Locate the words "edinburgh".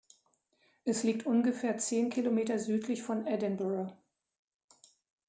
3.27-3.93